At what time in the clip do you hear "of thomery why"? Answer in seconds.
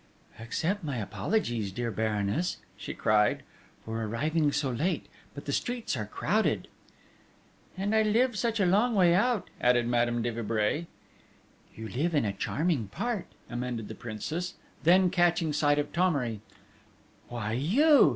15.77-17.51